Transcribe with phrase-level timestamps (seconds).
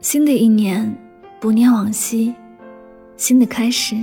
[0.00, 0.96] 新的一年，
[1.40, 2.32] 不念往昔，
[3.16, 3.96] 新的开始，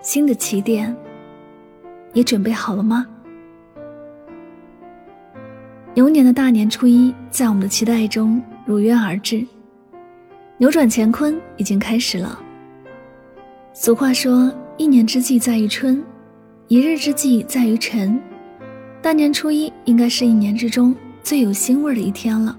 [0.00, 0.96] 新的起点，
[2.12, 3.04] 你准备好了吗？
[5.94, 9.44] 牛年的大年初一，在我们的期待中如约而至，
[10.58, 12.40] 扭转乾坤已经开始了。
[13.72, 16.00] 俗话说：“一年之计在于春，
[16.68, 18.16] 一日之计在于晨。”
[19.02, 22.56] 大年初一应该是一年之中最有腥味的一天了。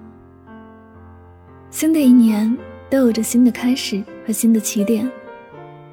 [1.72, 2.56] 新的一年
[2.90, 5.10] 都有着新的开始和新的起点，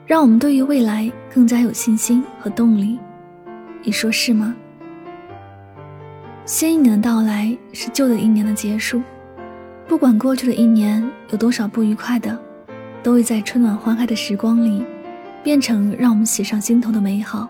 [0.05, 2.99] 让我们对于未来更加有信心和动力。
[3.85, 4.53] 你说是吗？
[6.45, 9.01] 新一年的到来是旧的一年的结束，
[9.87, 12.37] 不管过去的一年有多少不愉快的，
[13.01, 14.85] 都会在春暖花开的时光里，
[15.45, 17.49] 变成让我们喜上心头的美好。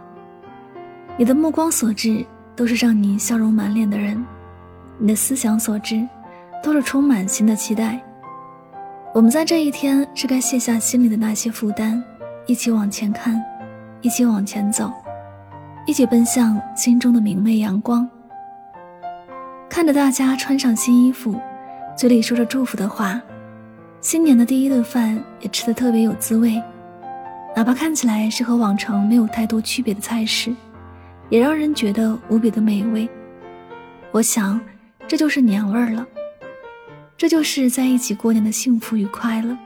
[1.16, 2.22] 你的目光所至，
[2.54, 4.22] 都是让你笑容满脸的人；
[4.98, 6.06] 你的思想所至，
[6.62, 7.98] 都是充满新的期待。
[9.14, 12.02] 我们在这一天是该卸下心里的那些负担，
[12.46, 13.42] 一起往前看，
[14.02, 14.92] 一起往前走，
[15.86, 18.08] 一起奔向心中的明媚阳光。
[19.68, 21.34] 看着大家穿上新衣服，
[21.96, 23.20] 嘴里说着祝福的话，
[24.00, 26.62] 新年的第一顿饭也吃得特别有滋味。
[27.56, 30.54] 哪怕看起来是和往常没有太多区别的菜式，
[31.30, 33.08] 也让人觉得无比的美味。
[34.12, 34.60] 我想，
[35.08, 36.06] 这就是年味儿了。
[37.18, 39.58] 这就是在一起过年的幸福与快乐。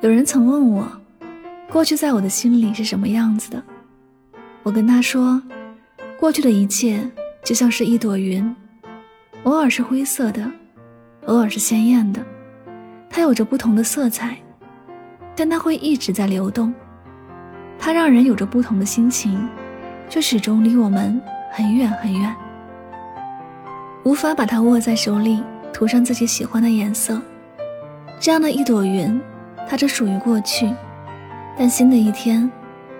[0.00, 0.86] 有人曾问我，
[1.68, 3.60] 过去在我的心里是什么样子的？
[4.62, 5.42] 我跟他说，
[6.20, 7.02] 过去的一切
[7.42, 8.54] 就像是一朵云，
[9.42, 10.48] 偶尔是灰色的，
[11.26, 12.24] 偶尔是鲜艳的，
[13.10, 14.36] 它有着不同的色彩，
[15.34, 16.72] 但它会一直在流动。
[17.76, 19.48] 它让人有着不同的心情，
[20.08, 21.20] 却始终离我们
[21.50, 22.32] 很远很远，
[24.04, 25.42] 无法把它握在手里。
[25.72, 27.20] 涂上自己喜欢的颜色，
[28.18, 29.20] 这样的一朵云，
[29.68, 30.72] 它只属于过去，
[31.56, 32.50] 但新的一天，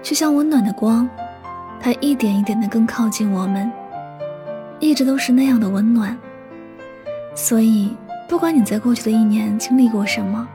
[0.02, 1.08] 却像温暖的光，
[1.80, 3.70] 它一点一点的更靠近我们，
[4.78, 6.16] 一直都是那样的温暖。
[7.34, 7.96] 所以，
[8.28, 10.46] 不管你在过去的一年经历过什么，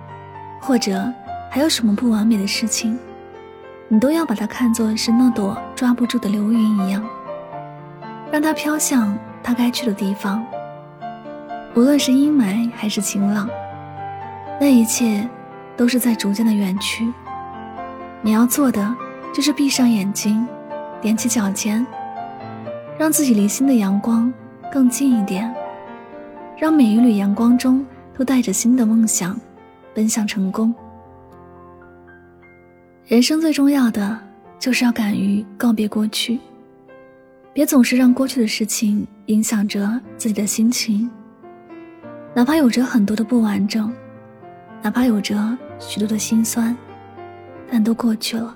[0.60, 1.12] 或者
[1.50, 2.98] 还有什么不完美的事情，
[3.88, 7.04] 你都要把它看作是那朵抓不住的流云一样，
[8.32, 10.46] 让它飘向它该去的地方。
[11.76, 13.50] 无论是阴霾还是晴朗，
[14.62, 15.30] 那一切
[15.76, 17.12] 都是在逐渐的远去。
[18.22, 18.96] 你要做的
[19.34, 20.48] 就是闭上眼睛，
[21.02, 21.86] 踮起脚尖，
[22.98, 24.34] 让自己离新的阳光
[24.72, 25.54] 更近一点，
[26.58, 27.86] 让每一缕阳光中
[28.18, 29.38] 都带着新的梦想，
[29.94, 30.74] 奔向成功。
[33.06, 34.18] 人生最重要的
[34.58, 36.40] 就是要敢于告别过去，
[37.52, 41.12] 别总是让过去的事情影响着自己的心情。
[42.36, 43.90] 哪怕有着很多的不完整，
[44.82, 46.76] 哪怕有着许多的心酸，
[47.72, 48.54] 但都过去了。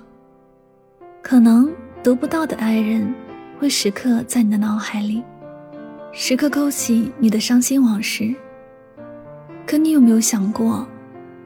[1.22, 3.14] 可能得不到的爱人，
[3.58, 5.22] 会时刻在你的脑海里，
[6.12, 8.34] 时刻勾起你的伤心往事。
[9.66, 10.86] 可你有没有想过，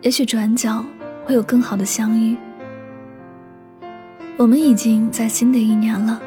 [0.01, 0.85] 也许转角
[1.25, 2.37] 会有更好的相遇？
[4.37, 6.21] 我们已经在新的一年了，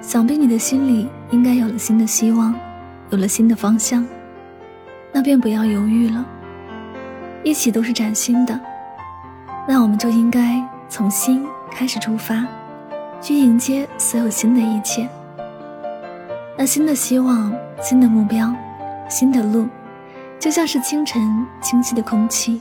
[0.00, 2.52] 想必你的心里应该有了新的希望，
[3.10, 4.04] 有了新的方向。
[5.12, 6.24] 那便不要犹豫了，
[7.44, 8.58] 一起都是崭新的，
[9.68, 12.46] 那我们就应该从心开始出发，
[13.20, 15.06] 去迎接所有新的一切。
[16.56, 18.54] 那新的希望、新的目标、
[19.08, 19.68] 新的路，
[20.38, 22.60] 就像是清晨清晰的空气，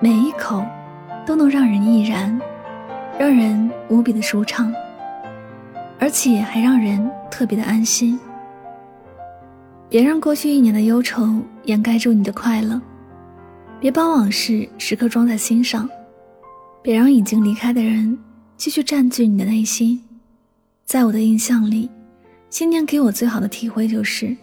[0.00, 0.64] 每一口
[1.26, 2.40] 都能让人怡然，
[3.18, 4.72] 让人无比的舒畅，
[5.98, 8.18] 而且还让人特别的安心。
[9.88, 11.26] 别让过去一年的忧愁
[11.64, 12.80] 掩盖住你的快乐，
[13.78, 15.88] 别把往事时刻装在心上，
[16.82, 18.18] 别让已经离开的人
[18.56, 20.02] 继续占据你的内心。
[20.84, 21.88] 在我的印象里，
[22.48, 24.36] 新年给我最好的体会就是，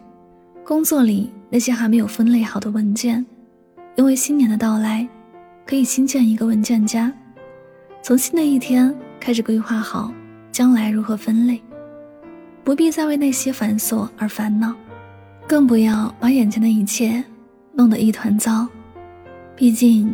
[0.63, 3.25] 工作里那些还没有分类好的文件，
[3.95, 5.07] 因为新年的到来，
[5.65, 7.11] 可以新建一个文件夹，
[8.01, 10.13] 从新的一天开始规划好
[10.51, 11.61] 将来如何分类，
[12.63, 14.73] 不必再为那些繁琐而烦恼。
[15.47, 17.23] 更不要把眼前的一切
[17.73, 18.67] 弄得一团糟，
[19.55, 20.13] 毕竟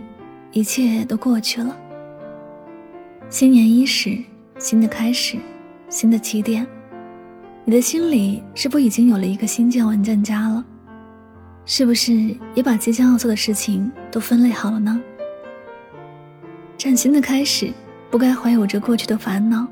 [0.52, 1.76] 一切都过去了。
[3.30, 4.16] 新年伊始，
[4.60, 5.40] 新的开始，
[5.90, 6.68] 新的起点，
[7.66, 10.64] 你的心里是否已经有了一个新建文件夹了？
[11.66, 12.14] 是不是
[12.54, 15.02] 也把即将要做的事情都分类好了呢？
[16.78, 17.72] 崭新的开始，
[18.12, 19.66] 不该怀有着过去的烦恼，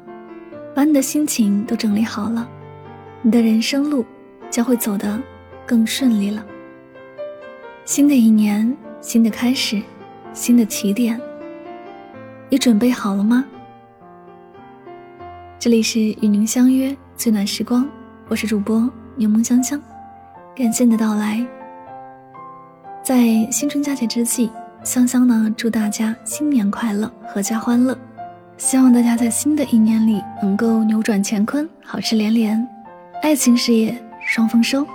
[0.74, 2.50] 把你的心情都整理好了，
[3.22, 4.04] 你的人生路
[4.50, 5.22] 将会走得。
[5.72, 6.46] 更顺利了。
[7.86, 9.82] 新的一年，新的开始，
[10.34, 11.18] 新的起点。
[12.50, 13.46] 你准备好了吗？
[15.58, 17.88] 这里是与您相约最暖时光，
[18.28, 19.82] 我是主播柠檬香香，
[20.54, 21.42] 感谢你的到来。
[23.02, 24.52] 在新春佳节之际，
[24.84, 27.98] 香香呢祝大家新年快乐，阖家欢乐。
[28.58, 32.68] 希望大家在新的一年里能够扭转乾坤，好事连连，
[33.24, 34.86] 爱情事业双丰收。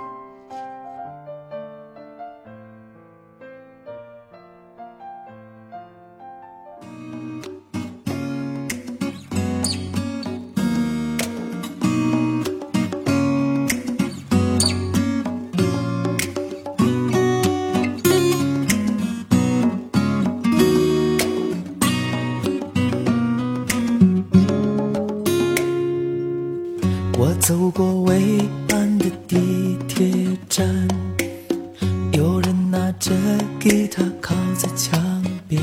[27.19, 30.07] 我走过未班的地铁
[30.47, 30.87] 站，
[32.11, 33.11] 有人拿着
[33.59, 35.01] 吉他靠在墙
[35.47, 35.59] 边，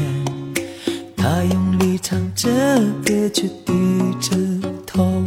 [1.17, 2.51] 他用力唱着
[3.05, 3.73] 歌，却低
[4.21, 4.37] 着
[4.85, 5.23] 头，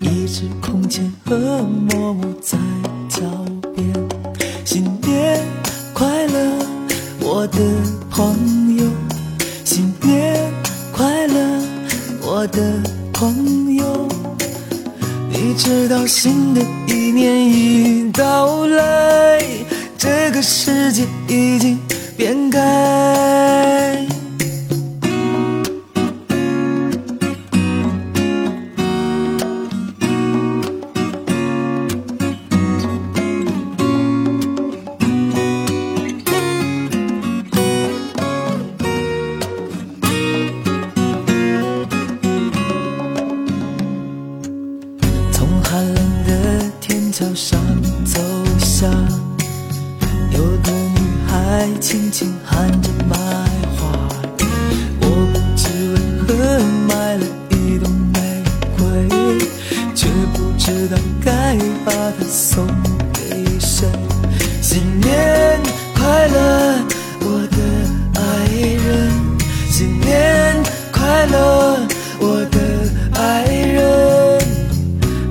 [0.00, 2.58] 一只空钱和默默在
[3.08, 3.22] 脚
[3.76, 3.94] 边。
[4.64, 5.40] 新年
[5.94, 6.66] 快乐，
[7.20, 7.58] 我的
[8.10, 8.84] 朋友！
[9.64, 10.52] 新年
[10.92, 11.62] 快乐，
[12.22, 12.82] 我的
[13.12, 13.67] 朋友！
[15.48, 19.42] 你知道新的一年已到来，
[19.96, 21.77] 这个世界已经
[60.68, 62.66] 知道该把它送
[63.14, 63.88] 给谁。
[64.60, 65.58] 新年
[65.96, 66.84] 快乐，
[67.20, 67.56] 我的
[68.20, 68.20] 爱
[68.52, 69.10] 人！
[69.70, 70.54] 新年
[70.92, 71.80] 快乐，
[72.20, 72.58] 我的
[73.18, 74.38] 爱人！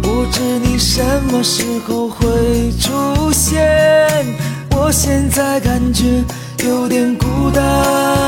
[0.02, 4.26] 不知你什么时候会出现？
[4.72, 6.04] 我现在感觉
[6.66, 8.27] 有点孤单。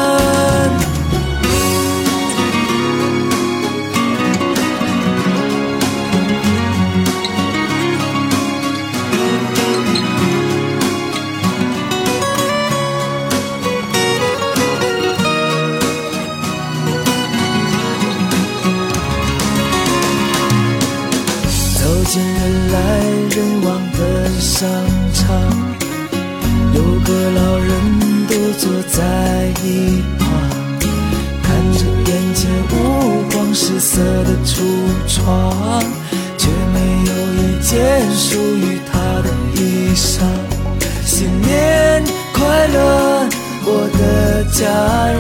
[27.06, 27.70] 个老人
[28.28, 28.98] 独坐在
[29.64, 30.28] 一旁，
[31.44, 31.80] 看着
[32.12, 34.62] 眼前五光十色的橱
[35.08, 35.84] 窗，
[36.38, 37.70] 却没有一件
[38.14, 40.22] 属于他的衣裳。
[41.06, 42.04] 新年
[42.34, 43.28] 快乐，
[43.66, 44.66] 我的家
[45.12, 45.20] 人！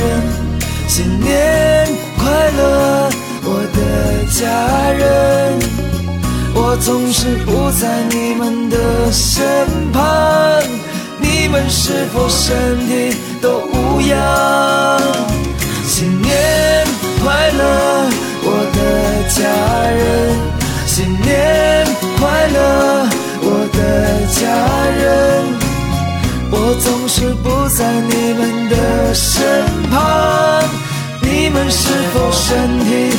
[0.87, 1.87] 新年
[2.17, 3.09] 快乐，
[3.43, 3.79] 我的
[4.31, 5.59] 家人！
[6.55, 10.01] 我总是不在你们的身旁，
[11.49, 15.01] 们是否身体都无恙？
[15.85, 16.85] 新年
[17.23, 18.09] 快乐，
[18.43, 18.79] 我的
[19.29, 19.41] 家
[19.89, 19.99] 人！
[20.85, 21.85] 新年
[22.19, 22.57] 快乐，
[23.41, 23.79] 我的
[24.31, 24.41] 家
[24.95, 24.99] 人！
[26.51, 30.63] 我总是不在你们的身旁，
[31.21, 33.17] 你们是否身体？